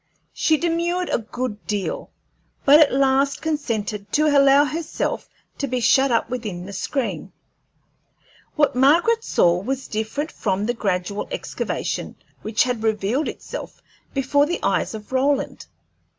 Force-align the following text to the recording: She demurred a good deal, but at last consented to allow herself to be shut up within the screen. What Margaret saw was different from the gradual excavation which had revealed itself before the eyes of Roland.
She 0.33 0.57
demurred 0.57 1.09
a 1.11 1.19
good 1.19 1.63
deal, 1.67 2.09
but 2.65 2.79
at 2.79 2.91
last 2.91 3.39
consented 3.43 4.11
to 4.13 4.25
allow 4.35 4.65
herself 4.65 5.29
to 5.59 5.67
be 5.67 5.79
shut 5.79 6.09
up 6.09 6.27
within 6.27 6.65
the 6.65 6.73
screen. 6.73 7.31
What 8.55 8.73
Margaret 8.75 9.23
saw 9.23 9.61
was 9.61 9.87
different 9.87 10.31
from 10.31 10.65
the 10.65 10.73
gradual 10.73 11.27
excavation 11.29 12.15
which 12.41 12.63
had 12.63 12.81
revealed 12.81 13.27
itself 13.27 13.83
before 14.11 14.47
the 14.47 14.59
eyes 14.63 14.95
of 14.95 15.11
Roland. 15.11 15.67